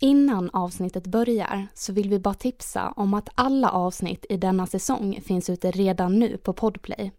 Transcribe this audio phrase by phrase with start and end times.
[0.00, 5.20] Innan avsnittet börjar så vill vi bara tipsa om att alla avsnitt i denna säsong
[5.24, 7.12] finns ute redan nu på Podplay.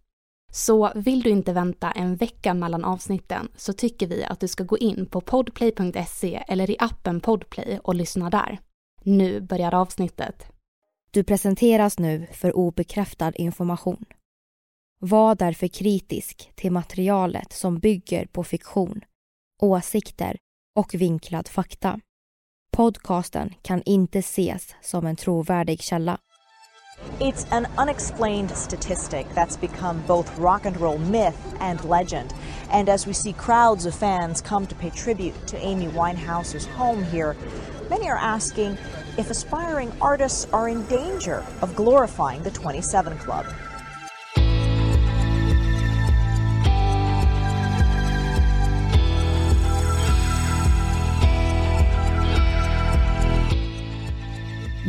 [0.51, 4.63] Så vill du inte vänta en vecka mellan avsnitten så tycker vi att du ska
[4.63, 8.59] gå in på podplay.se eller i appen Podplay och lyssna där.
[9.03, 10.45] Nu börjar avsnittet.
[11.11, 14.05] Du presenteras nu för obekräftad information.
[14.99, 19.01] Var därför kritisk till materialet som bygger på fiktion,
[19.61, 20.37] åsikter
[20.75, 21.99] och vinklad fakta.
[22.77, 26.17] Podcasten kan inte ses som en trovärdig källa.
[27.19, 32.33] It's an unexplained statistic that's become both rock and roll myth and legend.
[32.71, 37.03] And as we see crowds of fans come to pay tribute to Amy Winehouse's home
[37.03, 37.35] here,
[37.89, 38.77] many are asking
[39.17, 43.45] if aspiring artists are in danger of glorifying the 27 Club.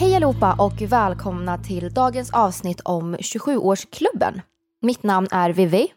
[0.00, 4.40] Hej allihopa och välkomna till dagens avsnitt om 27-årsklubben.
[4.80, 5.92] Mitt namn är Vivi.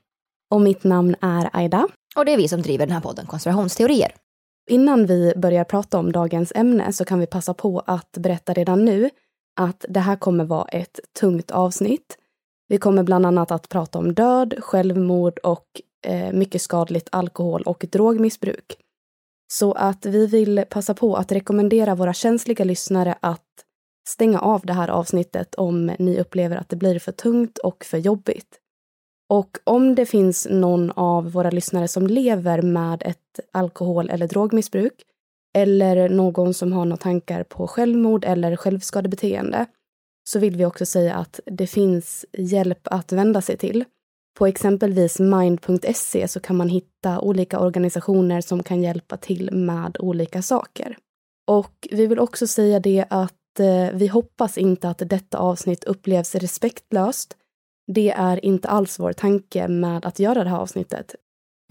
[0.50, 1.88] Och mitt namn är Aida.
[2.16, 4.12] Och det är vi som driver den här podden Konspirationsteorier.
[4.70, 8.86] Innan vi börjar prata om dagens ämne så kan vi passa på att berätta redan
[8.86, 9.10] nu
[9.60, 12.18] att det här kommer vara ett tungt avsnitt.
[12.68, 17.86] Vi kommer bland annat att prata om död, självmord och eh, mycket skadligt alkohol och
[17.92, 18.76] drogmissbruk.
[19.54, 23.42] Så att vi vill passa på att rekommendera våra känsliga lyssnare att
[24.12, 27.98] stänga av det här avsnittet om ni upplever att det blir för tungt och för
[27.98, 28.60] jobbigt.
[29.30, 34.94] Och om det finns någon av våra lyssnare som lever med ett alkohol eller drogmissbruk
[35.54, 39.66] eller någon som har några tankar på självmord eller självskadebeteende
[40.24, 43.86] så vill vi också säga att det finns hjälp att vända sig till.
[44.38, 50.42] På exempelvis mind.se så kan man hitta olika organisationer som kan hjälpa till med olika
[50.42, 50.98] saker.
[51.48, 56.36] Och vi vill också säga det att Eh, vi hoppas inte att detta avsnitt upplevs
[56.36, 57.38] respektlöst.
[57.88, 61.16] Det är inte alls vår tanke med att göra det här avsnittet.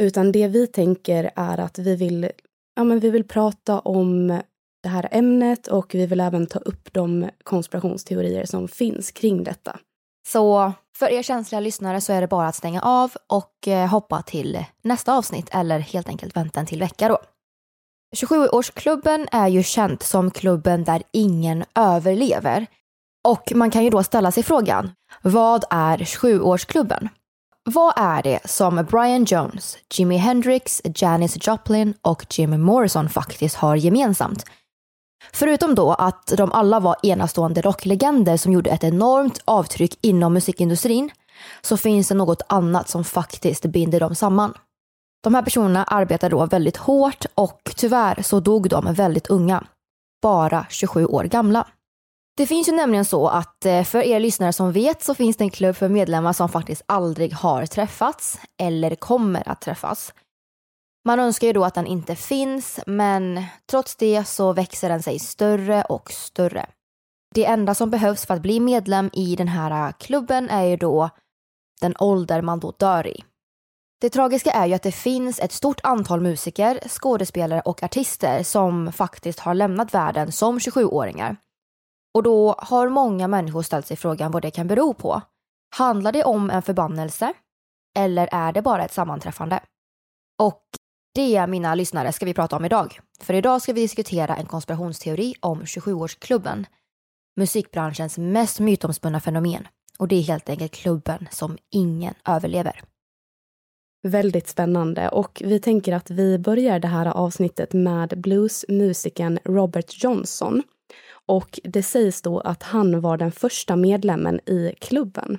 [0.03, 2.31] Utan det vi tänker är att vi vill,
[2.77, 4.41] ja, men vi vill prata om
[4.83, 9.79] det här ämnet och vi vill även ta upp de konspirationsteorier som finns kring detta.
[10.29, 14.23] Så för er känsliga lyssnare så är det bara att stänga av och eh, hoppa
[14.23, 17.19] till nästa avsnitt eller helt enkelt vänta en till vecka då.
[18.17, 22.67] 27-årsklubben är ju känt som klubben där ingen överlever.
[23.29, 27.09] Och man kan ju då ställa sig frågan, vad är 27-årsklubben?
[27.65, 33.77] Vad är det som Brian Jones, Jimi Hendrix, Janis Joplin och Jim Morrison faktiskt har
[33.77, 34.45] gemensamt?
[35.33, 41.11] Förutom då att de alla var enastående rocklegender som gjorde ett enormt avtryck inom musikindustrin
[41.63, 44.55] så finns det något annat som faktiskt binder dem samman.
[45.23, 49.67] De här personerna arbetade då väldigt hårt och tyvärr så dog de väldigt unga.
[50.23, 51.67] Bara 27 år gamla.
[52.37, 55.45] Det finns ju nämligen så att eh, för er lyssnare som vet så finns det
[55.45, 60.13] en klubb för medlemmar som faktiskt aldrig har träffats eller kommer att träffas.
[61.05, 65.19] Man önskar ju då att den inte finns men trots det så växer den sig
[65.19, 66.67] större och större.
[67.35, 70.77] Det enda som behövs för att bli medlem i den här eh, klubben är ju
[70.77, 71.11] då
[71.81, 73.25] den ålder man då dör i.
[74.01, 78.93] Det tragiska är ju att det finns ett stort antal musiker, skådespelare och artister som
[78.93, 81.37] faktiskt har lämnat världen som 27-åringar.
[82.15, 85.23] Och då har många människor ställt sig frågan vad det kan bero på.
[85.77, 87.33] Handlar det om en förbannelse?
[87.97, 89.61] Eller är det bara ett sammanträffande?
[90.39, 90.65] Och
[91.15, 93.01] det, mina lyssnare, ska vi prata om idag.
[93.21, 96.65] För idag ska vi diskutera en konspirationsteori om 27-årsklubben.
[97.37, 99.69] Musikbranschens mest mytomspunna fenomen.
[99.99, 102.83] Och det är helt enkelt klubben som ingen överlever.
[104.03, 110.63] Väldigt spännande och vi tänker att vi börjar det här avsnittet med bluesmusikern Robert Johnson.
[111.27, 115.39] Och det sägs då att han var den första medlemmen i klubben.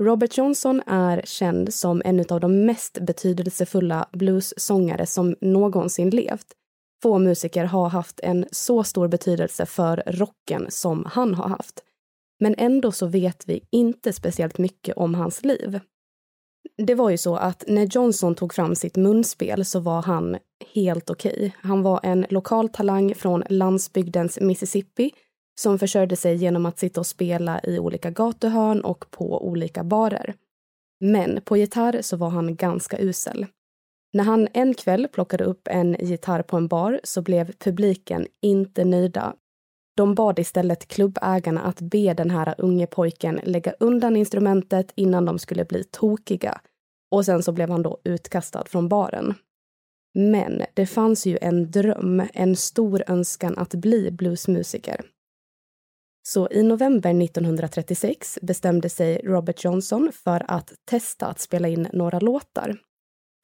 [0.00, 6.46] Robert Johnson är känd som en av de mest betydelsefulla bluessångare som någonsin levt.
[7.02, 11.80] Få musiker har haft en så stor betydelse för rocken som han har haft.
[12.40, 15.80] Men ändå så vet vi inte speciellt mycket om hans liv.
[16.86, 20.36] Det var ju så att när Johnson tog fram sitt munspel så var han
[20.74, 21.32] helt okej.
[21.36, 21.50] Okay.
[21.56, 25.10] Han var en lokal talang från landsbygdens Mississippi
[25.60, 30.34] som försörjde sig genom att sitta och spela i olika gatuhörn och på olika barer.
[31.00, 33.46] Men på gitarr så var han ganska usel.
[34.12, 38.84] När han en kväll plockade upp en gitarr på en bar så blev publiken inte
[38.84, 39.34] nöjda.
[39.98, 45.38] De bad istället klubbägarna att be den här unge pojken lägga undan instrumentet innan de
[45.38, 46.60] skulle bli tokiga.
[47.10, 49.34] Och sen så blev han då utkastad från baren.
[50.14, 55.00] Men det fanns ju en dröm, en stor önskan att bli bluesmusiker.
[56.22, 62.18] Så i november 1936 bestämde sig Robert Johnson för att testa att spela in några
[62.18, 62.78] låtar.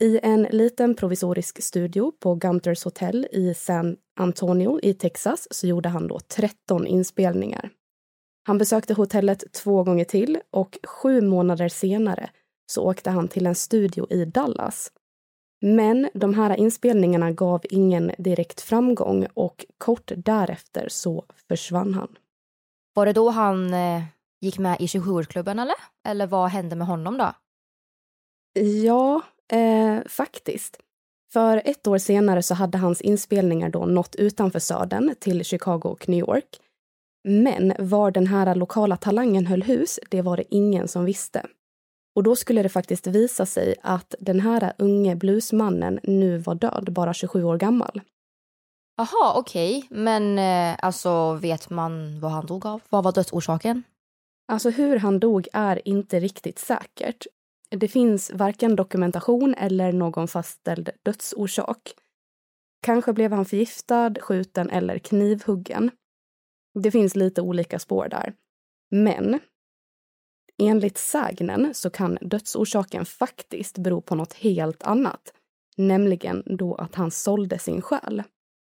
[0.00, 5.88] I en liten provisorisk studio på Gunters Hotel i San Antonio i Texas så gjorde
[5.88, 7.70] han då 13 inspelningar.
[8.46, 12.31] Han besökte hotellet två gånger till och sju månader senare
[12.67, 14.93] så åkte han till en studio i Dallas.
[15.61, 22.17] Men de här inspelningarna gav ingen direkt framgång och kort därefter så försvann han.
[22.94, 24.02] Var det då han eh,
[24.40, 25.76] gick med i 27-årsklubben eller?
[26.08, 27.32] Eller vad hände med honom då?
[28.61, 30.79] Ja, eh, faktiskt.
[31.32, 36.08] För ett år senare så hade hans inspelningar då nått utanför södern till Chicago och
[36.08, 36.61] New York.
[37.29, 41.46] Men var den här lokala talangen höll hus, det var det ingen som visste.
[42.17, 46.93] Och då skulle det faktiskt visa sig att den här unge bluesmannen nu var död,
[46.93, 48.00] bara 27 år gammal.
[48.97, 49.79] Jaha, okej.
[49.79, 49.99] Okay.
[49.99, 52.81] Men eh, alltså vet man vad han dog av?
[52.88, 53.82] Vad var dödsorsaken?
[54.52, 57.26] Alltså hur han dog är inte riktigt säkert.
[57.76, 61.94] Det finns varken dokumentation eller någon fastställd dödsorsak.
[62.82, 65.91] Kanske blev han förgiftad, skjuten eller knivhuggen.
[66.75, 68.35] Det finns lite olika spår där.
[68.91, 69.41] Men
[70.62, 75.35] enligt sägnen så kan dödsorsaken faktiskt bero på något helt annat.
[75.76, 78.23] Nämligen då att han sålde sin själ.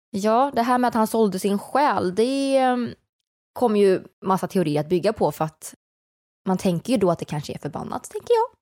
[0.10, 2.90] Ja, det här med att han sålde sin själ, det ehm,
[3.54, 5.76] kommer ju massa teorier att bygga på för att
[6.48, 8.57] man tänker ju då att det kanske är förbannat, tänker jag.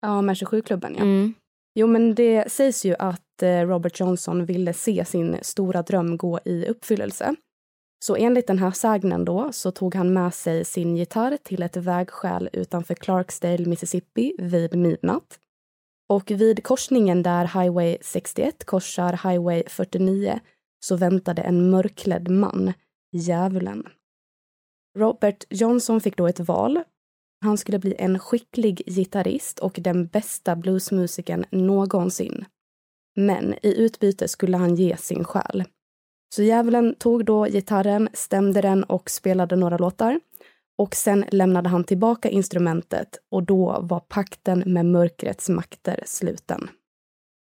[0.00, 1.02] Ja, med 27-klubben ja.
[1.02, 1.34] Mm.
[1.74, 6.40] Jo, men det sägs ju att eh, Robert Johnson ville se sin stora dröm gå
[6.44, 7.34] i uppfyllelse.
[8.04, 11.76] Så enligt den här sägnen då så tog han med sig sin gitarr till ett
[11.76, 15.38] vägskäl utanför Clarksdale, Mississippi vid midnatt.
[16.08, 20.40] Och vid korsningen där Highway 61 korsar Highway 49
[20.80, 22.72] så väntade en mörklädd man,
[23.12, 23.88] Djävulen.
[24.98, 26.82] Robert Johnson fick då ett val.
[27.40, 32.44] Han skulle bli en skicklig gitarrist och den bästa bluesmusikern någonsin.
[33.16, 35.64] Men i utbyte skulle han ge sin själ.
[36.34, 40.20] Så djävulen tog då gitarren, stämde den och spelade några låtar.
[40.78, 46.68] Och sen lämnade han tillbaka instrumentet och då var pakten med mörkrets makter sluten.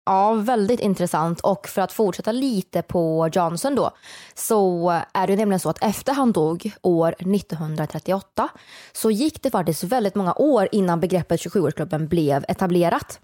[0.05, 1.39] Ja, väldigt intressant.
[1.39, 3.91] Och för att fortsätta lite på Johnson då,
[4.33, 8.49] så är det nämligen så att efter han dog år 1938
[8.93, 13.19] så gick det faktiskt väldigt många år innan begreppet 27-årsklubben blev etablerat.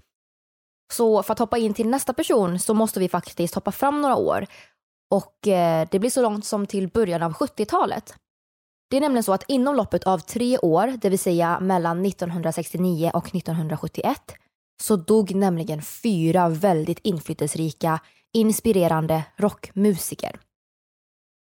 [0.93, 4.15] Så för att hoppa in till nästa person så måste vi faktiskt hoppa fram några
[4.15, 4.45] år.
[5.11, 8.15] Och eh, det blir så långt som till början av 70-talet.
[8.89, 13.11] Det är nämligen så att inom loppet av tre år, det vill säga mellan 1969
[13.13, 14.21] och 1971,
[14.81, 17.99] så dog nämligen fyra väldigt inflytelserika,
[18.33, 20.39] inspirerande rockmusiker.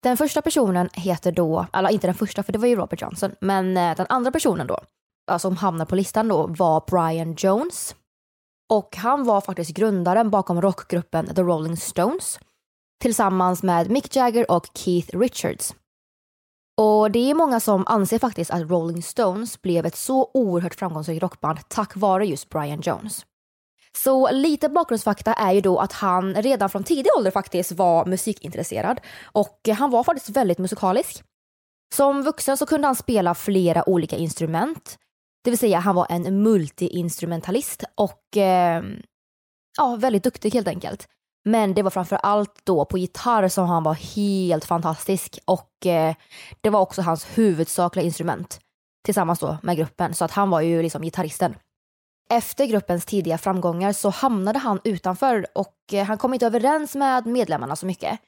[0.03, 3.33] Den första personen heter då, eller inte den första för det var ju Robert Johnson,
[3.41, 4.79] men eh, den andra personen då,
[5.39, 7.95] som hamnar på listan då, var Brian Jones.
[8.71, 12.39] Och han var faktiskt grundaren bakom rockgruppen The Rolling Stones
[13.01, 15.75] tillsammans med Mick Jagger och Keith Richards.
[16.81, 21.23] Och det är många som anser faktiskt att Rolling Stones blev ett så oerhört framgångsrikt
[21.23, 23.27] rockband tack vare just Brian Jones.
[23.97, 29.01] Så lite bakgrundsfakta är ju då att han redan från tidig ålder faktiskt var musikintresserad
[29.23, 31.23] och han var faktiskt väldigt musikalisk.
[31.95, 34.99] Som vuxen så kunde han spela flera olika instrument,
[35.45, 38.83] det vill säga han var en multiinstrumentalist och eh,
[39.79, 41.09] ja, väldigt duktig helt enkelt.
[41.45, 46.15] Men det var framför allt då på gitarr som han var helt fantastisk och eh,
[46.61, 48.61] det var också hans huvudsakliga instrument
[49.05, 51.55] tillsammans då med gruppen så att han var ju liksom gitarristen.
[52.31, 57.27] Efter gruppens tidiga framgångar så hamnade han utanför och eh, han kom inte överens med
[57.27, 58.21] medlemmarna så mycket.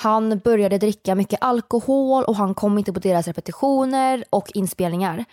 [0.00, 5.24] Han började dricka mycket alkohol och han kom inte på deras repetitioner och inspelningar.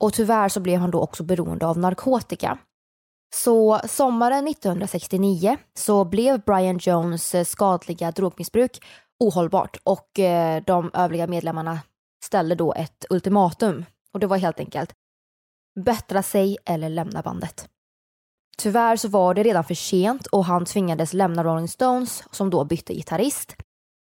[0.00, 2.58] Och tyvärr så blev han då också beroende av narkotika.
[3.34, 8.84] Så sommaren 1969 så blev Brian Jones eh, skadliga drogmissbruk
[9.20, 11.80] ohållbart och eh, de övriga medlemmarna
[12.24, 14.92] ställde då ett ultimatum och det var helt enkelt
[15.84, 17.68] bättra sig eller lämna bandet.
[18.58, 22.64] Tyvärr så var det redan för sent och han tvingades lämna Rolling Stones som då
[22.64, 23.56] bytte gitarrist.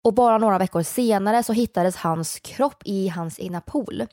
[0.04, 4.06] Och bara några veckor senare så hittades hans kropp i hans egna pool.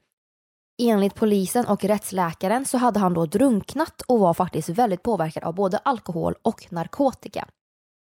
[0.81, 5.55] Enligt polisen och rättsläkaren så hade han då drunknat och var faktiskt väldigt påverkad av
[5.55, 7.47] både alkohol och narkotika.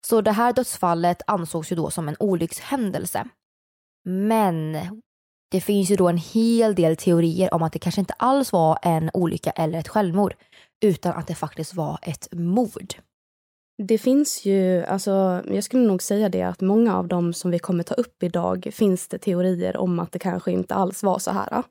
[0.06, 3.28] Så det här dödsfallet ansågs ju då som en olyckshändelse.
[4.04, 4.78] Men
[5.50, 8.78] det finns ju då en hel del teorier om att det kanske inte alls var
[8.83, 10.35] en olycka eller ett självmord
[10.85, 12.94] utan att det faktiskt var ett mord.
[13.83, 17.59] Det finns ju, alltså jag skulle nog säga det att många av dem som vi
[17.59, 21.30] kommer ta upp idag finns det teorier om att det kanske inte alls var så
[21.30, 21.62] här.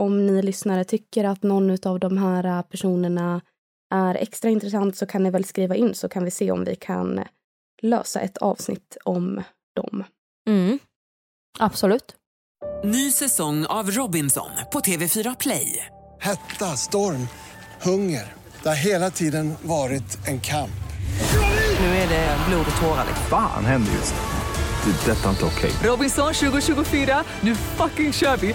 [0.00, 3.40] Om ni lyssnare tycker att någon av de här personerna
[3.94, 6.74] är extra intressant så kan ni väl skriva in så kan vi se om vi
[6.74, 7.20] kan
[7.82, 9.42] lösa ett avsnitt om
[9.76, 10.04] dem.
[10.48, 10.78] Mm.
[11.58, 12.16] Absolut.
[12.84, 15.86] Ny säsong av Robinson på TV4 Play.
[16.20, 17.28] Hetta, storm,
[17.82, 18.32] hunger.
[18.62, 20.70] Det har hela tiden varit en kamp.
[21.80, 23.04] Nu är det blod och tårar.
[23.06, 23.26] liksom.
[23.30, 24.20] Fan händer just nu.
[24.92, 25.10] Det.
[25.10, 25.70] är Detta är inte okej.
[25.82, 28.54] Robinson 2024, nu fucking kör vi!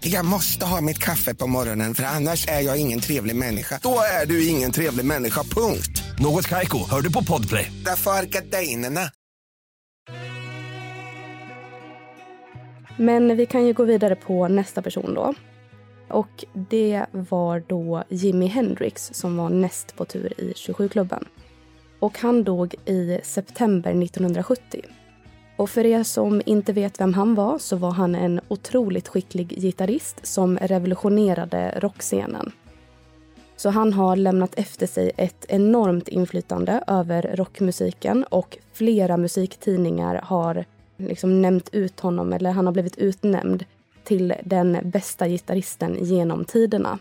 [0.00, 3.80] Jag måste ha mitt kaffe på morgonen för annars är jag ingen trevlig människa.
[3.82, 6.02] Då är du ingen trevlig människa, punkt.
[6.18, 7.72] Något Kaiko, hör du på Podplay.
[7.84, 9.00] Därför är gardinerna.
[12.96, 15.34] Men vi kan ju gå vidare på nästa person då.
[16.08, 21.24] Och det var då Jimi Hendrix som var näst på tur i 27-klubben.
[22.00, 24.82] Och han dog i september 1970.
[25.58, 29.48] Och för er som inte vet vem han var så var han en otroligt skicklig
[29.48, 32.52] gitarrist som revolutionerade rockscenen.
[33.56, 40.64] Så han har lämnat efter sig ett enormt inflytande över rockmusiken och flera musiktidningar har
[40.96, 43.64] liksom nämnt ut honom, eller han har blivit utnämnd
[44.04, 46.98] till den bästa gitarristen genom tiderna.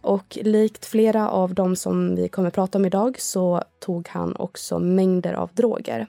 [0.00, 4.78] Och likt flera av dem som vi kommer prata om idag så tog han också
[4.78, 6.06] mängder av droger.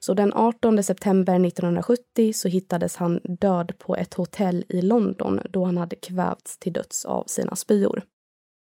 [0.00, 5.64] Så den 18 september 1970 så hittades han död på ett hotell i London då
[5.64, 8.02] han hade kvävts till döds av sina spyor.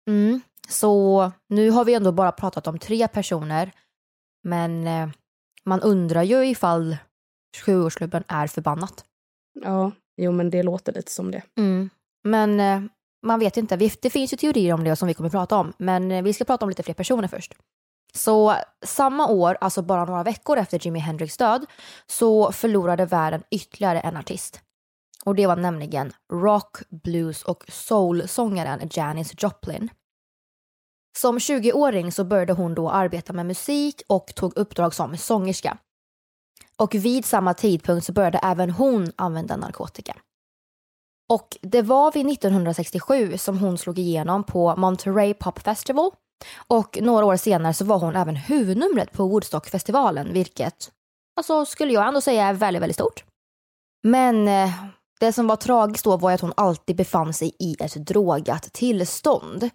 [0.08, 0.40] Mm.
[0.68, 3.72] Så nu har vi ändå bara pratat om tre personer.
[4.42, 5.08] Men eh,
[5.64, 6.96] man undrar ju ifall
[7.56, 9.04] 27-årsklubben är förbannat.
[9.62, 11.42] Ja, jo men det låter lite som det.
[11.56, 11.90] Mm.
[12.24, 12.90] Men eh,
[13.26, 13.76] man vet inte.
[13.76, 15.72] Det finns ju teorier om det som vi kommer prata om.
[15.78, 17.54] Men eh, vi ska prata om lite fler personer först.
[18.18, 21.66] Så samma år, alltså bara några veckor efter Jimi Hendrix död,
[22.06, 24.60] så förlorade världen ytterligare en artist.
[25.24, 29.90] Och det var nämligen rock, blues och soul-sångaren Janis Joplin.
[31.18, 35.78] Som 20-åring så började hon då arbeta med musik och tog uppdrag som sångerska.
[36.76, 40.16] Och vid samma tidpunkt så började även hon använda narkotika.
[41.28, 46.10] Och det var vid 1967 som hon slog igenom på Monterey Pop Festival
[46.56, 50.90] och några år senare så var hon även huvudnumret på Woodstockfestivalen vilket
[51.36, 53.24] alltså, skulle jag ändå säga är väldigt, väldigt stort.
[54.02, 54.70] Men eh,
[55.20, 59.70] det som var tragiskt då var att hon alltid befann sig i ett drogat tillstånd.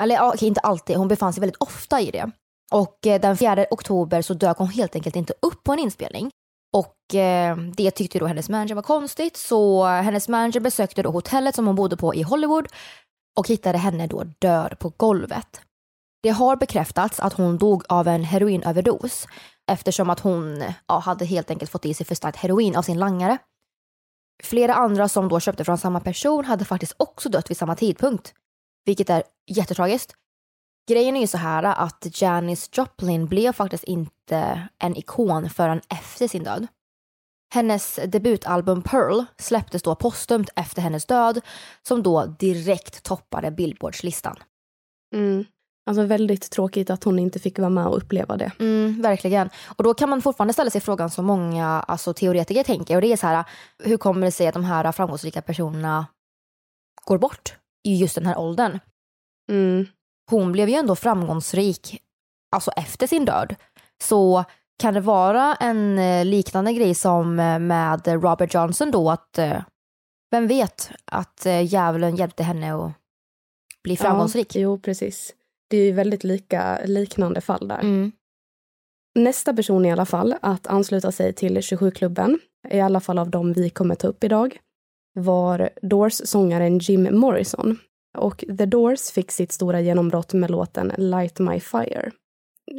[0.00, 2.30] Eller okej, inte alltid, hon befann sig väldigt ofta i det.
[2.72, 6.30] Och eh, den 4 oktober så dök hon helt enkelt inte upp på en inspelning.
[6.72, 11.10] Och eh, det tyckte då hennes manager var konstigt så eh, hennes manager besökte då
[11.10, 12.68] hotellet som hon bodde på i Hollywood
[13.36, 15.60] och hittade henne då död på golvet.
[16.22, 19.26] Det har bekräftats att hon dog av en heroinöverdos
[19.66, 22.98] eftersom att hon ja, hade helt enkelt fått i sig för starkt heroin av sin
[22.98, 23.38] langare.
[24.42, 28.34] Flera andra som då köpte från samma person hade faktiskt också dött vid samma tidpunkt,
[28.84, 30.14] vilket är jättetragiskt.
[30.88, 36.28] Grejen är ju så här att Janis Joplin blev faktiskt inte en ikon förrän efter
[36.28, 36.66] sin död.
[37.54, 41.40] Hennes debutalbum Pearl släpptes då postumt efter hennes död
[41.82, 44.36] som då direkt toppade Billboardslistan.
[45.14, 45.44] Mm.
[45.86, 48.52] Alltså väldigt tråkigt att hon inte fick vara med och uppleva det.
[48.58, 49.50] Mm, verkligen.
[49.76, 53.12] Och då kan man fortfarande ställa sig frågan som många alltså, teoretiker tänker och det
[53.12, 53.44] är så här,
[53.78, 56.06] hur kommer det sig att de här framgångsrika personerna
[57.04, 58.78] går bort i just den här åldern?
[59.50, 59.86] Mm.
[60.30, 62.02] Hon blev ju ändå framgångsrik
[62.56, 63.54] alltså efter sin död.
[64.02, 64.44] Så
[64.78, 69.62] kan det vara en eh, liknande grej som eh, med Robert Johnson då att eh,
[70.30, 72.92] vem vet att djävulen hjälpte henne att
[73.84, 74.56] bli framgångsrik?
[74.56, 75.34] Ja, jo, precis.
[75.68, 77.78] Det är ju väldigt lika, liknande fall där.
[77.78, 78.12] Mm.
[79.14, 82.38] Nästa person i alla fall att ansluta sig till 27-klubben,
[82.70, 84.58] i alla fall av dem vi kommer ta upp idag,
[85.14, 87.78] var Doors-sångaren Jim Morrison.
[88.18, 92.10] Och The Doors fick sitt stora genombrott med låten Light My Fire.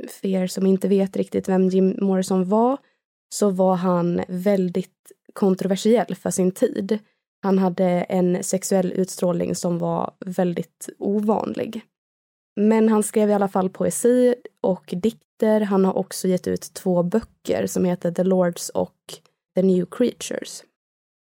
[0.10, 2.77] För er som inte vet riktigt vem Jim Morrison var,
[3.30, 7.00] så var han väldigt kontroversiell för sin tid.
[7.42, 11.82] Han hade en sexuell utstrålning som var väldigt ovanlig.
[12.56, 15.62] Men han skrev i alla fall poesi och dikter.
[15.62, 18.96] Han har också gett ut två böcker som heter The Lords och
[19.56, 20.63] The New Creatures.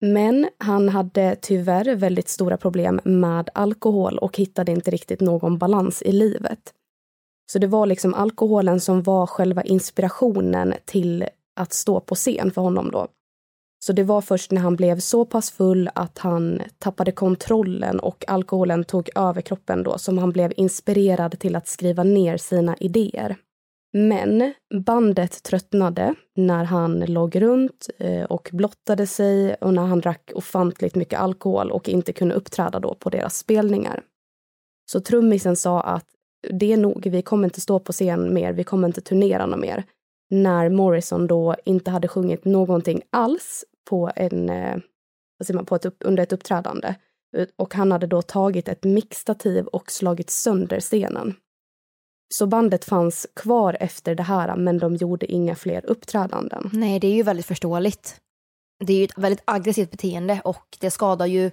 [0.00, 6.02] Men han hade tyvärr väldigt stora problem med alkohol och hittade inte riktigt någon balans
[6.02, 6.74] i livet.
[7.52, 12.62] Så det var liksom alkoholen som var själva inspirationen till att stå på scen för
[12.62, 13.06] honom då.
[13.84, 18.24] Så det var först när han blev så pass full att han tappade kontrollen och
[18.28, 23.36] alkoholen tog över kroppen då som han blev inspirerad till att skriva ner sina idéer.
[23.92, 30.30] Men bandet tröttnade när han låg runt eh, och blottade sig och när han drack
[30.34, 34.02] ofantligt mycket alkohol och inte kunde uppträda då på deras spelningar.
[34.90, 36.06] Så trummisen sa att
[36.50, 39.60] det är nog, vi kommer inte stå på scen mer, vi kommer inte turnera något
[39.60, 39.84] mer.
[40.30, 44.76] När Morrison då inte hade sjungit någonting alls på en, eh,
[45.38, 46.94] vad säger man, på ett, under ett uppträdande.
[47.56, 51.34] Och han hade då tagit ett mixtativ och slagit sönder scenen.
[52.34, 56.70] Så bandet fanns kvar efter det här, men de gjorde inga fler uppträdanden.
[56.72, 58.20] Nej, det är ju väldigt förståeligt.
[58.84, 61.50] Det är ju ett väldigt aggressivt beteende och det skadar ju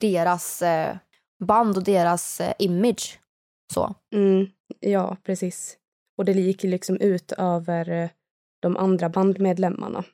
[0.00, 0.96] deras eh,
[1.44, 3.18] band och deras eh, image.
[3.74, 3.94] Så.
[4.14, 4.46] Mm,
[4.80, 5.76] ja, precis.
[6.18, 8.08] Och det gick liksom ut över eh,
[8.60, 10.04] de andra bandmedlemmarna.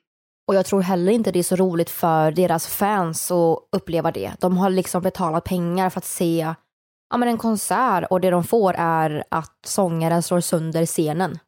[0.47, 4.33] Och jag tror heller inte det är så roligt för deras fans att uppleva det.
[4.39, 6.53] De har liksom betalat pengar för att se
[7.09, 11.39] ja, men en konsert och det de får är att sångaren slår sönder scenen.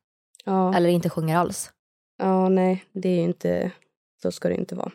[0.45, 0.75] Ja.
[0.75, 1.71] Eller inte sjunger alls.
[2.17, 3.71] Ja, nej, det är ju inte,
[4.21, 4.91] så ska det inte vara.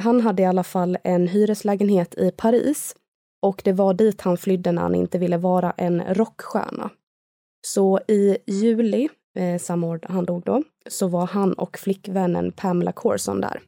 [0.00, 2.96] Han hade i alla fall en hyreslägenhet i Paris
[3.46, 6.90] och det var dit han flydde när han inte ville vara en rockstjärna.
[7.66, 12.92] Så i juli, eh, samma år han dog då, så var han och flickvännen Pamela
[12.92, 13.60] Corson där.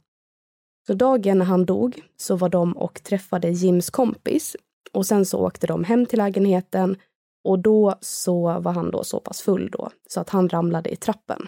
[0.87, 4.57] Så dagen när han dog så var de och träffade Jims kompis
[4.93, 6.97] och sen så åkte de hem till lägenheten
[7.45, 10.97] och då så var han då så pass full då så att han ramlade i
[10.97, 11.47] trappen.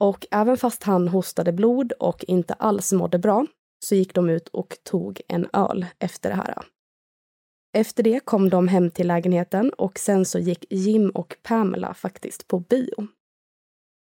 [0.00, 3.46] Och även fast han hostade blod och inte alls mådde bra
[3.84, 6.73] så gick de ut och tog en öl efter det här.
[7.74, 12.48] Efter det kom de hem till lägenheten och sen så gick Jim och Pamela faktiskt
[12.48, 13.06] på bio.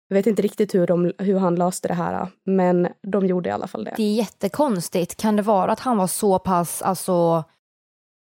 [0.08, 3.52] Jag vet inte riktigt hur, de, hur han löste det här, men de gjorde i
[3.52, 3.94] alla fall det.
[3.96, 5.16] Det är jättekonstigt.
[5.16, 7.44] Kan det vara att han var så pass, alltså...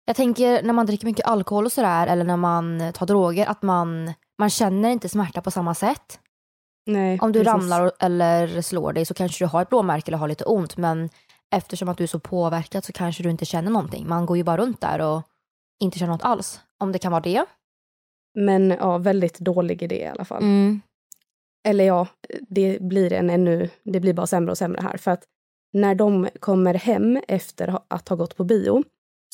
[0.05, 3.63] Jag tänker när man dricker mycket alkohol och sådär, eller när man tar droger, att
[3.63, 6.21] man, man känner inte smärta på samma sätt.
[6.87, 7.53] Nej, Om du precis.
[7.53, 11.09] ramlar eller slår dig så kanske du har ett blåmärke eller har lite ont, men
[11.55, 14.09] eftersom att du är så påverkad så kanske du inte känner någonting.
[14.09, 15.23] Man går ju bara runt där och
[15.81, 16.61] inte känner något alls.
[16.79, 17.45] Om det kan vara det.
[18.35, 20.43] Men ja, väldigt dålig idé i alla fall.
[20.43, 20.81] Mm.
[21.69, 22.07] Eller ja,
[22.49, 24.97] det blir en ännu, det blir bara sämre och sämre här.
[24.97, 25.25] För att
[25.73, 28.85] när de kommer hem efter att ha gått på bio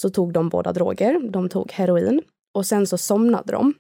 [0.01, 1.31] så tog de båda droger.
[1.31, 2.23] De tog heroin
[2.55, 3.75] och sen så somnade de.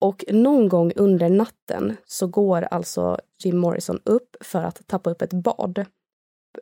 [0.00, 5.22] Och någon gång under natten så går alltså Jim Morrison upp för att tappa upp
[5.22, 5.84] ett bad.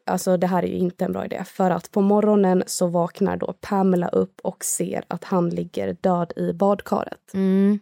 [0.07, 1.45] Alltså det här är ju inte en bra idé.
[1.47, 6.33] För att på morgonen så vaknar då Pamela upp och ser att han ligger död
[6.37, 7.35] i badkaret.
[7.35, 7.79] Mm.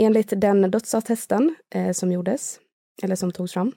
[0.00, 2.60] Enligt den dödsattesten eh, som gjordes,
[3.02, 3.72] eller som togs fram,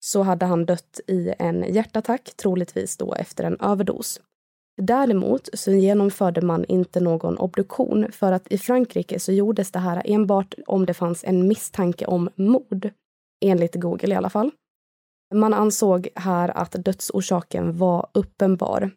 [0.00, 4.20] så hade han dött i en hjärtattack, troligtvis då efter en överdos.
[4.82, 10.02] Däremot så genomförde man inte någon obduktion för att i Frankrike så gjordes det här
[10.04, 12.90] enbart om det fanns en misstanke om mord.
[13.44, 14.50] Enligt Google i alla fall.
[15.34, 18.90] Man ansåg här att dödsorsaken var uppenbar.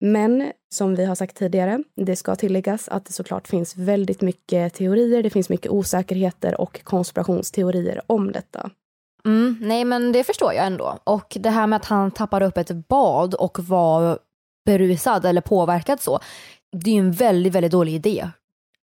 [0.00, 4.74] Men som vi har sagt tidigare, det ska tilläggas att det såklart finns väldigt mycket
[4.74, 8.70] teorier, det finns mycket osäkerheter och konspirationsteorier om detta.
[9.24, 10.98] Mm, nej men det förstår jag ändå.
[11.04, 14.18] Och det här med att han tappade upp ett bad och var
[14.64, 16.20] berusad eller påverkad så.
[16.72, 18.28] Det är ju en väldigt, väldigt dålig idé.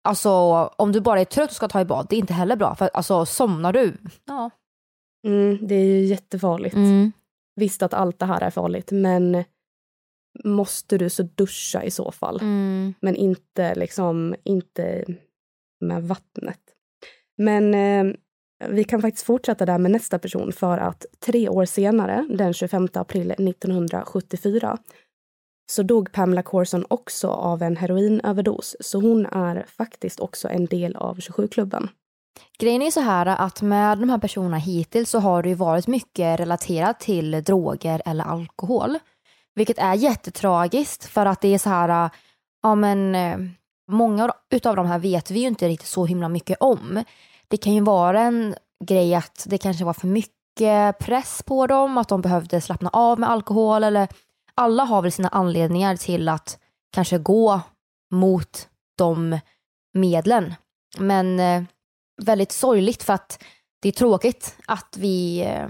[0.03, 0.31] Alltså
[0.77, 2.75] om du bara är trött och ska ta i bad, det är inte heller bra.
[2.75, 4.49] För alltså somnar du, ja.
[5.27, 6.75] Mm, det är ju jättefarligt.
[6.75, 7.11] Mm.
[7.55, 9.43] Visst att allt det här är farligt, men
[10.43, 12.39] måste du så duscha i så fall.
[12.41, 12.93] Mm.
[13.01, 15.05] Men inte liksom, inte
[15.79, 16.59] med vattnet.
[17.37, 18.15] Men eh,
[18.69, 22.87] Vi kan faktiskt fortsätta där med nästa person för att tre år senare, den 25
[22.93, 24.77] april 1974,
[25.71, 28.75] så dog Pamela Corson också av en heroinöverdos.
[28.79, 31.89] Så hon är faktiskt också en del av 27-klubben.
[32.59, 35.87] Grejen är så här att med de här personerna hittills så har det ju varit
[35.87, 38.99] mycket relaterat till droger eller alkohol.
[39.55, 42.09] Vilket är jättetragiskt för att det är så här,
[42.63, 43.37] ja men eh,
[43.91, 47.03] många utav de här vet vi ju inte riktigt så himla mycket om.
[47.47, 51.97] Det kan ju vara en grej att det kanske var för mycket press på dem,
[51.97, 54.07] att de behövde slappna av med alkohol eller
[54.55, 56.59] alla har väl sina anledningar till att
[56.93, 57.61] kanske gå
[58.11, 59.39] mot de
[59.93, 60.53] medlen.
[60.97, 61.63] Men eh,
[62.23, 63.43] väldigt sorgligt för att
[63.81, 65.67] det är tråkigt att vi, eh,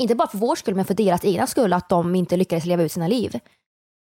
[0.00, 2.82] inte bara för vår skull men för deras egna skull, att de inte lyckades leva
[2.82, 3.38] ut sina liv.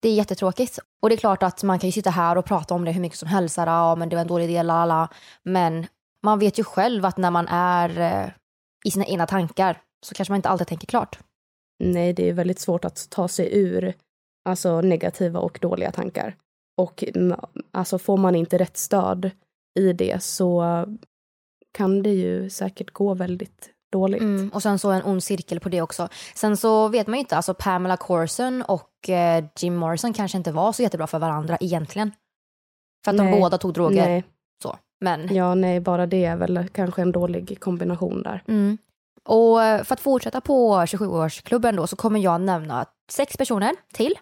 [0.02, 0.80] Det är jättetråkigt.
[1.02, 3.02] Och det är klart att man kan ju sitta här och prata om det hur
[3.02, 5.10] mycket som helst, ja men det var en dålig del, lala.
[5.44, 5.88] Men
[6.24, 8.30] man vet ju själv att när man är eh,
[8.86, 11.20] i sina egna tankar så kanske man inte alltid tänker klart.
[11.84, 13.94] Nej, det är väldigt svårt att ta sig ur
[14.46, 16.36] alltså negativa och dåliga tankar.
[16.78, 17.40] Och mm,
[17.72, 19.32] alltså får man inte rätt stöd
[19.80, 20.64] i det så
[21.78, 24.22] kan det ju säkert gå väldigt dåligt.
[24.22, 26.10] Mm, och sen så en ond cirkel på det också.
[26.36, 30.52] Sen så vet man ju inte, alltså Pamela Corson och eh, Jim Morrison kanske inte
[30.52, 32.12] var så jättebra för varandra egentligen.
[33.06, 34.08] För att nej, de båda tog droger.
[34.08, 34.24] Nej.
[34.64, 35.36] Så, men...
[35.36, 38.44] Ja, nej, bara det är väl kanske en dålig kombination där.
[38.48, 38.78] Mm.
[39.24, 44.16] Och eh, för att fortsätta på 27-årsklubben då så kommer jag nämna sex personer till.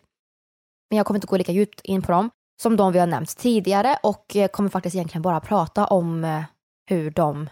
[0.90, 2.30] Men jag kommer inte gå lika djupt in på dem
[2.62, 6.44] som de vi har nämnt tidigare och eh, kommer faktiskt egentligen bara prata om eh,
[6.86, 7.50] hur de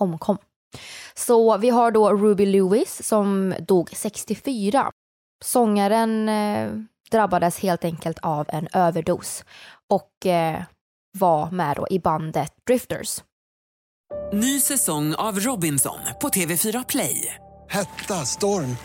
[0.00, 0.38] omkom.
[1.14, 4.90] Så vi har då Ruby Lewis som dog 64.
[5.44, 6.70] Sångaren eh,
[7.10, 9.44] drabbades helt enkelt av en överdos
[9.88, 10.62] och eh,
[11.18, 13.22] var med då i bandet Drifters.
[14.32, 17.34] Ny säsong av Robinson på TV4 Play.
[17.68, 18.76] Hetta, storm,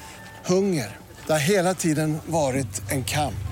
[0.46, 0.98] hunger.
[1.26, 3.46] Det har hela tiden varit en kamp.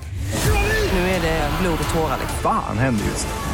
[0.92, 2.18] Nu är det blod och tårar.
[2.42, 3.53] Fan händer just det.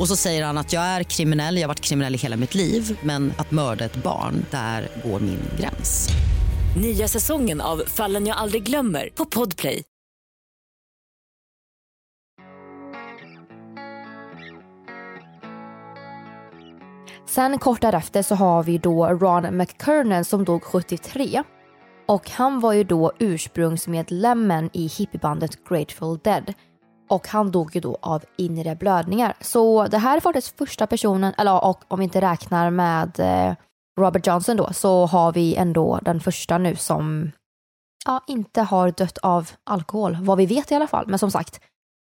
[0.00, 2.54] Och så säger han att jag är kriminell, jag har varit kriminell i hela mitt
[2.54, 6.08] liv men att mörda ett barn, där går min gräns.
[6.76, 9.82] Nya säsongen av Fallen jag aldrig glömmer på Podplay.
[17.26, 21.42] Sen kort därefter så har vi då Ron McKernan som dog 73.
[22.06, 26.54] Och han var ju då ursprungsmedlemmen i hippiebandet Grateful Dead.
[27.10, 29.34] Och han dog ju då av inre blödningar.
[29.40, 33.54] Så det här är faktiskt första personen, eller och om vi inte räknar med eh,
[34.00, 37.32] Robert Johnson då, så har vi ändå den första nu som
[38.06, 40.18] ja, inte har dött av alkohol.
[40.20, 41.06] Vad vi vet i alla fall.
[41.06, 41.60] Men som sagt,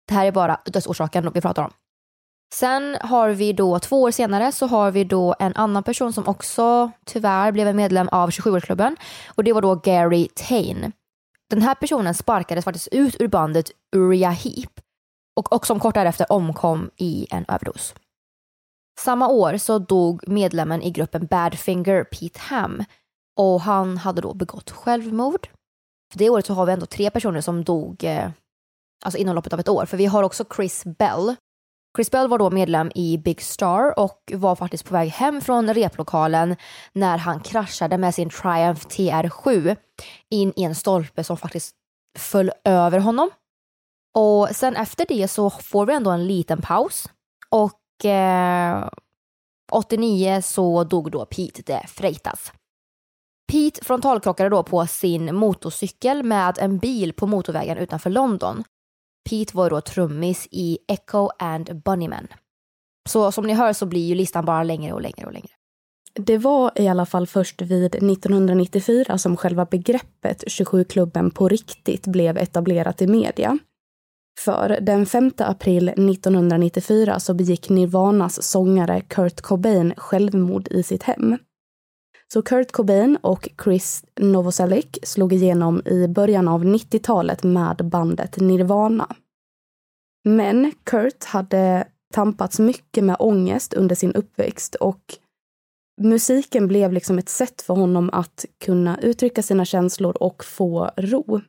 [0.08, 1.72] det här är bara dödsorsaken vi pratar om.
[2.54, 6.28] Sen har vi då två år senare så har vi då en annan person som
[6.28, 8.96] också tyvärr blev en medlem av 27-årsklubben
[9.28, 10.92] och det var då Gary Tain.
[11.50, 14.81] Den här personen sparkades faktiskt ut ur bandet Uriah Heep
[15.36, 17.94] och, och som kort därefter omkom i en överdos.
[19.00, 22.84] Samma år så dog medlemmen i gruppen Badfinger Pete Ham
[23.36, 25.48] och han hade då begått självmord.
[26.12, 28.30] För det året så har vi ändå tre personer som dog eh,
[29.04, 29.86] alltså inom loppet av ett år.
[29.86, 31.36] För vi har också Chris Bell
[31.96, 35.74] Chris Bell var då medlem i Big Star och var faktiskt på väg hem från
[35.74, 36.56] replokalen
[36.92, 39.76] när han kraschade med sin Triumph TR7
[40.30, 41.74] in i en stolpe som faktiskt
[42.18, 43.30] föll över honom.
[44.14, 47.09] Och sen efter det så får vi ändå en liten paus
[47.48, 48.88] och eh,
[49.72, 52.53] 89 så dog då Pete de Freitas.
[53.53, 58.64] Pete frontalkrockade då på sin motorcykel med en bil på motorvägen utanför London
[59.31, 62.29] Pete var då trummis i Echo and Bunnymen.
[63.09, 65.48] Så som ni hör så blir ju listan bara längre och längre och längre.
[66.14, 72.38] Det var i alla fall först vid 1994 som själva begreppet 27-klubben på riktigt blev
[72.38, 73.59] etablerat i media.
[74.40, 81.38] För den 5 april 1994 så begick Nirvanas sångare Kurt Cobain självmord i sitt hem.
[82.32, 89.16] Så Kurt Cobain och Chris Novoselic slog igenom i början av 90-talet med bandet Nirvana.
[90.24, 95.18] Men Kurt hade tampats mycket med ångest under sin uppväxt och
[96.00, 101.40] musiken blev liksom ett sätt för honom att kunna uttrycka sina känslor och få ro.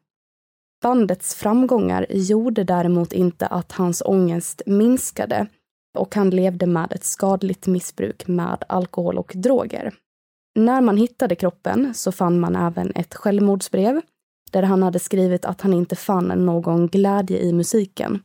[0.84, 5.48] Bandets framgångar gjorde däremot inte att hans ångest minskade
[5.98, 9.94] och han levde med ett skadligt missbruk med alkohol och droger.
[10.56, 14.02] När man hittade kroppen så fann man även ett självmordsbrev
[14.52, 18.24] där han hade skrivit att han inte fann någon glädje i musiken.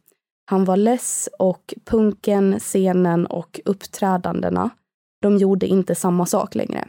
[0.51, 4.71] Han var less och punken, scenen och uppträdandena,
[5.23, 6.89] de gjorde inte samma sak längre.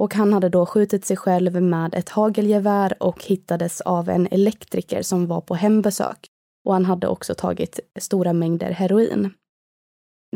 [0.00, 5.02] Och han hade då skjutit sig själv med ett hagelgevär och hittades av en elektriker
[5.02, 6.26] som var på hembesök.
[6.64, 9.32] Och han hade också tagit stora mängder heroin.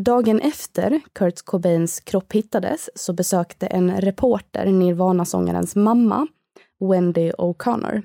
[0.00, 6.26] Dagen efter Kurt Cobains kropp hittades så besökte en reporter Nirvana-sångarens mamma,
[6.80, 8.02] Wendy O'Connor.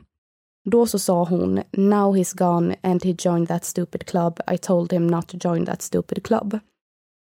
[0.69, 4.39] Då så sa hon “Now he's gone and he joined that stupid club.
[4.51, 6.59] I told him not to join that stupid club”.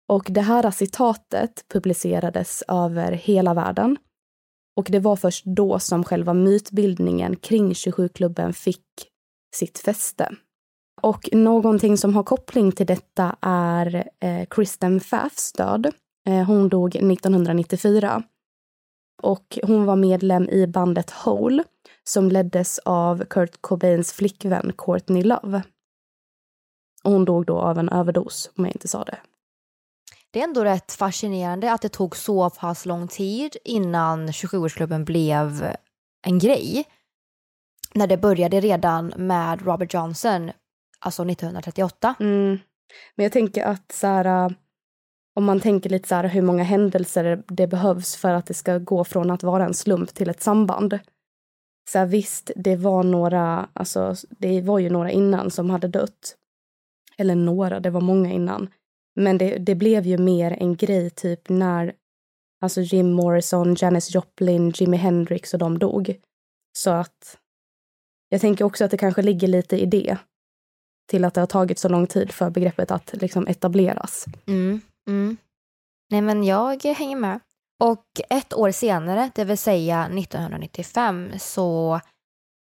[0.07, 3.97] Och det här citatet publicerades över hela världen.
[4.75, 8.85] Och det var först då som själva mytbildningen kring 27-klubben fick
[9.55, 10.35] sitt fäste.
[11.01, 15.91] Och någonting som har koppling till detta är eh, Kristen Pfaffs död.
[16.27, 18.23] Eh, hon dog 1994.
[19.23, 21.63] Och hon var medlem i bandet Hole
[22.03, 25.63] som leddes av Kurt Cobains flickvän Courtney Love.
[27.03, 29.17] Och hon dog då av en överdos, om jag inte sa det.
[30.35, 35.75] Det är ändå rätt fascinerande att det tog så pass lång tid innan 27-årsklubben blev
[36.27, 36.85] en grej.
[37.93, 40.51] När det började redan med Robert Johnson,
[40.99, 42.15] alltså 1938.
[42.19, 42.59] Mm.
[43.15, 44.51] Men jag tänker att så här, äh,
[45.35, 48.77] om man tänker lite så här hur många händelser det behövs för att det ska
[48.77, 50.99] gå från att vara en slump till ett samband.
[51.89, 56.35] Så här, visst, det var några, alltså det var ju några innan som hade dött.
[57.17, 58.69] Eller några, det var många innan.
[59.15, 61.93] Men det, det blev ju mer en grej typ när
[62.61, 66.15] alltså Jim Morrison, Janis Joplin, Jimi Hendrix och de dog.
[66.77, 67.37] Så att
[68.29, 70.17] jag tänker också att det kanske ligger lite i det.
[71.07, 74.25] Till att det har tagit så lång tid för begreppet att liksom etableras.
[74.47, 75.37] Mm, mm.
[76.09, 77.39] Nej men jag hänger med.
[77.79, 81.99] Och ett år senare, det vill säga 1995, så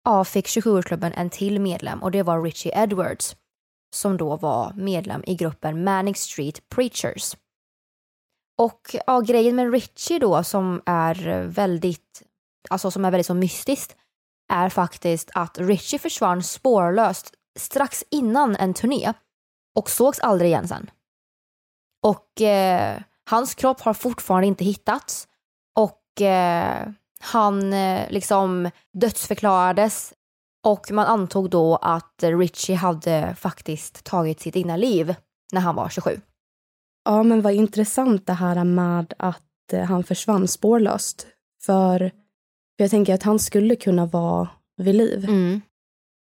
[0.03, 3.35] ja, fick 27-årsklubben en till medlem och det var Richie Edwards
[3.95, 7.35] som då var medlem i gruppen Manic Street Preachers.
[8.57, 12.23] Och ja, grejen med Richie då som är väldigt,
[12.69, 13.95] alltså som är väldigt så mystiskt
[14.53, 19.13] är faktiskt att Richie försvann spårlöst strax innan en turné
[19.75, 20.91] och sågs aldrig igen sen.
[22.03, 25.27] Och eh, hans kropp har fortfarande inte hittats
[25.75, 30.13] och eh, han eh, liksom dödsförklarades
[30.63, 35.15] och man antog då att Richie hade faktiskt tagit sitt egna liv
[35.53, 36.21] när han var 27.
[37.05, 41.27] Ja, men vad intressant det här med att eh, han försvann spårlöst.
[41.65, 42.11] För
[42.77, 45.25] jag tänker att han skulle kunna vara vid liv.
[45.25, 45.61] Mm.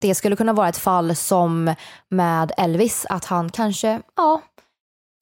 [0.01, 1.75] Det skulle kunna vara ett fall som
[2.09, 4.43] med Elvis, att han kanske, ja,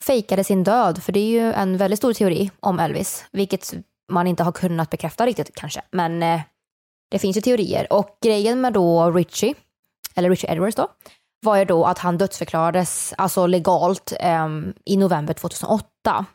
[0.03, 1.03] fejkade sin död.
[1.03, 3.75] För det är ju en väldigt stor teori om Elvis, vilket
[4.13, 5.83] man inte har kunnat bekräfta riktigt kanske.
[5.91, 6.41] Men eh,
[7.13, 9.55] det finns ju teorier och grejen med då Richie,
[10.15, 10.89] eller Richie Edwards då,
[11.45, 14.13] var ju då att han dödsförklarades, alltså legalt,
[14.45, 16.27] um, i november 2008.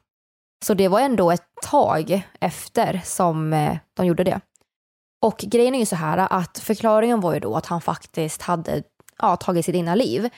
[0.65, 4.41] Så det var ändå ett tag efter som uh, de gjorde det.
[5.21, 8.83] Och grejen är ju så här att förklaringen var ju då att han faktiskt hade
[9.17, 10.29] ja, tagit sitt egna liv.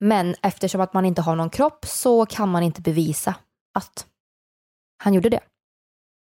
[0.00, 3.34] Men eftersom att man inte har någon kropp så kan man inte bevisa
[3.78, 4.06] att
[5.04, 5.40] han gjorde det.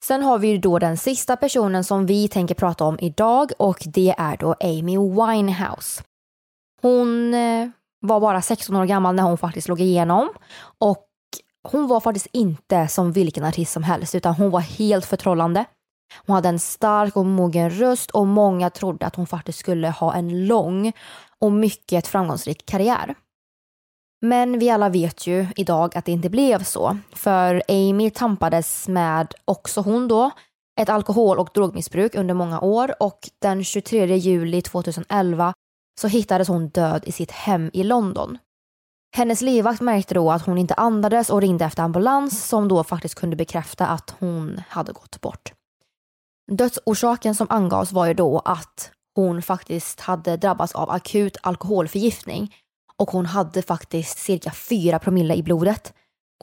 [0.08, 3.84] Sen har vi ju då den sista personen som vi tänker prata om idag och
[3.86, 6.04] det är då Amy Winehouse.
[6.82, 7.70] Hon eh,
[8.02, 10.30] var bara 16 år gammal när hon faktiskt slog igenom
[10.78, 11.08] och
[11.64, 15.66] hon var faktiskt inte som vilken artist som helst utan hon var helt förtrollande.
[16.26, 20.14] Hon hade en stark och mogen röst och många trodde att hon faktiskt skulle ha
[20.14, 20.92] en lång
[21.40, 23.16] och mycket framgångsrik karriär.
[24.26, 26.98] Men vi alla vet ju idag att det inte blev så.
[27.14, 30.32] För Amy tampades med, också hon då,
[30.82, 35.54] ett alkohol och drogmissbruk under många år och den 23 juli 2011
[36.02, 38.38] så hittades hon död i sitt hem i London.
[39.16, 43.16] Hennes livvakt märkte då att hon inte andades och ringde efter ambulans som då faktiskt
[43.16, 45.54] kunde bekräfta att hon hade gått bort.
[46.52, 52.56] Dödsorsaken som angavs var ju då att hon faktiskt hade drabbats av akut alkoholförgiftning
[53.00, 55.94] och hon hade faktiskt cirka 4 promille i blodet.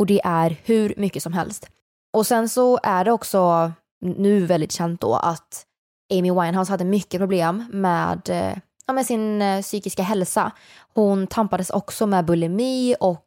[0.00, 1.68] Och det är hur mycket som helst.
[2.12, 5.66] Och sen så är det också nu väldigt känt då att
[6.12, 10.52] Amy Winehouse hade mycket problem med, eh, ja, med sin eh, psykiska hälsa.
[10.94, 13.26] Hon tampades också med bulimi och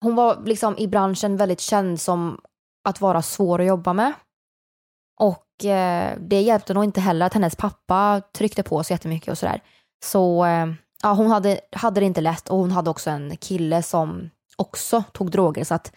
[0.00, 2.40] hon var liksom i branschen väldigt känd som
[2.88, 4.12] att vara svår att jobba med.
[5.20, 9.38] Och eh, det hjälpte nog inte heller att hennes pappa tryckte på så jättemycket och
[9.38, 9.62] sådär.
[10.04, 10.66] Så eh,
[11.02, 15.02] ja, hon hade, hade det inte lätt och hon hade också en kille som också
[15.12, 15.92] tog droger så att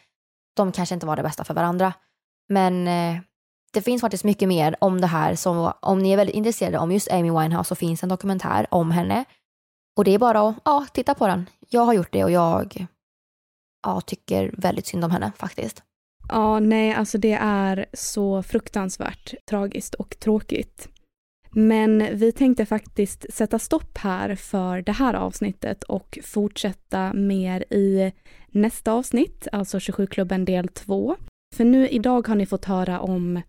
[0.55, 1.93] de kanske inte var det bästa för varandra.
[2.49, 3.21] Men eh,
[3.73, 5.35] det finns faktiskt mycket mer om det här.
[5.35, 8.91] Så om ni är väldigt intresserade om just Amy Winehouse så finns en dokumentär om
[8.91, 9.25] henne.
[9.97, 11.49] Och det är bara att ja, titta på den.
[11.69, 12.87] Jag har gjort det och jag
[13.83, 15.83] ja, tycker väldigt synd om henne faktiskt.
[16.29, 20.89] Ja, nej, alltså det är så fruktansvärt tragiskt och tråkigt.
[21.55, 28.11] Men vi tänkte faktiskt sätta stopp här för det här avsnittet och fortsätta mer i
[28.51, 31.15] nästa avsnitt, alltså 27-klubben del 2.
[31.55, 33.41] För nu idag har ni fått höra om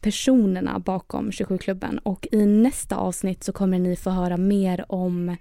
[0.00, 5.36] personerna bakom 27-klubben och i nästa avsnitt så kommer ni få höra mer om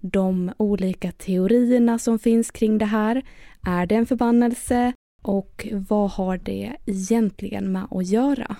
[0.00, 3.22] de olika teorierna som finns kring det här.
[3.66, 4.92] Är det en förbannelse?
[5.22, 8.56] Och vad har det egentligen med att göra?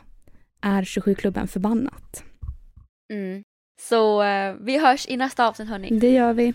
[0.61, 2.25] Är 27-klubben förbannat?
[3.13, 3.43] Mm.
[3.81, 5.99] Så uh, vi hörs i nästa avsnitt hörni.
[5.99, 6.55] Det gör vi.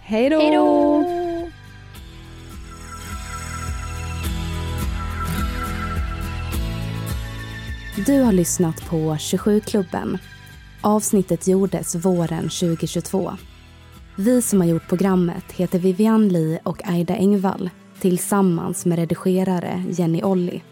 [0.00, 0.40] Hej då!
[0.40, 1.04] Hej då!
[8.06, 10.18] Du har lyssnat på 27-klubben.
[10.80, 13.32] Avsnittet gjordes våren 2022.
[14.16, 20.22] Vi som har gjort programmet heter Vivian Lee och Aida Engvall tillsammans med redigerare Jenny
[20.22, 20.62] Olli.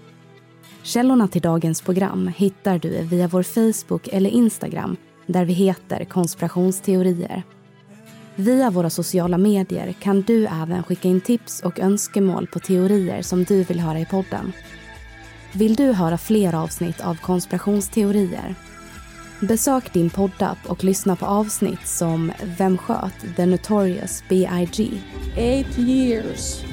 [0.83, 4.97] Källorna till dagens program hittar du via vår Facebook eller Instagram
[5.29, 7.43] där vi heter konspirationsteorier.
[8.37, 13.45] Via våra sociala medier kan du även skicka in tips och önskemål på teorier som
[13.45, 14.53] du vill höra i podden.
[15.53, 18.55] Vill du höra fler avsnitt av konspirationsteorier?
[19.41, 24.91] Besök din poddapp och lyssna på avsnitt som Vem sköt The Notorious B.I.G.
[25.37, 26.64] Eight years,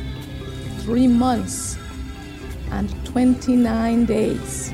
[0.85, 1.77] three months
[2.71, 4.71] and 29 days.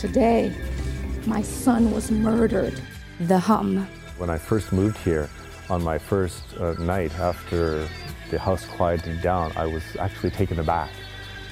[0.00, 0.52] Today,
[1.26, 2.80] my son was murdered.
[3.20, 3.86] The Hum.
[4.18, 5.28] When I first moved here
[5.68, 7.86] on my first uh, night after
[8.30, 10.90] the house quieted down, I was actually taken aback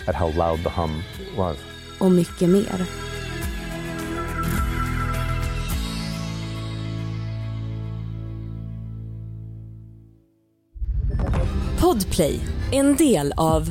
[0.06, 1.02] at how loud the hum
[1.36, 1.58] was.
[1.98, 2.86] Och mycket mer.
[11.80, 12.40] Podplay,
[12.72, 13.70] en del av